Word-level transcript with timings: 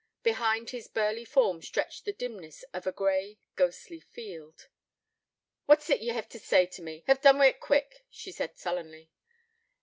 Behind 0.23 0.71
his 0.71 0.87
burly 0.87 1.23
form 1.25 1.61
stretched 1.61 2.05
the 2.05 2.11
dimness 2.11 2.63
of 2.73 2.87
a 2.87 2.91
grey, 2.91 3.37
ghostly 3.55 3.99
field. 3.99 4.67
'What 5.67 5.87
is't 5.87 6.01
ye 6.01 6.07
hev 6.07 6.27
to 6.29 6.39
say 6.39 6.65
to 6.65 6.81
me? 6.81 7.03
Hev 7.05 7.21
done 7.21 7.37
wi' 7.37 7.49
it 7.49 7.59
quick,' 7.59 8.03
she 8.09 8.31
said 8.31 8.57
sullenly. 8.57 9.11